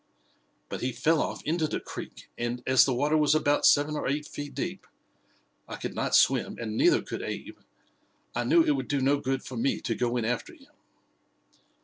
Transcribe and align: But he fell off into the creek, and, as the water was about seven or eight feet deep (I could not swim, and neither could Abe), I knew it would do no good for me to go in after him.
But 0.67 0.81
he 0.81 0.91
fell 0.93 1.21
off 1.21 1.43
into 1.43 1.67
the 1.67 1.79
creek, 1.79 2.27
and, 2.35 2.63
as 2.65 2.85
the 2.85 2.93
water 2.95 3.15
was 3.15 3.35
about 3.35 3.67
seven 3.67 3.95
or 3.95 4.07
eight 4.09 4.25
feet 4.27 4.55
deep 4.55 4.87
(I 5.67 5.75
could 5.75 5.93
not 5.93 6.15
swim, 6.15 6.57
and 6.59 6.75
neither 6.75 7.03
could 7.03 7.21
Abe), 7.21 7.59
I 8.33 8.43
knew 8.43 8.63
it 8.63 8.71
would 8.71 8.87
do 8.87 8.99
no 8.99 9.19
good 9.19 9.43
for 9.43 9.57
me 9.57 9.79
to 9.81 9.93
go 9.93 10.17
in 10.17 10.25
after 10.25 10.55
him. 10.55 10.71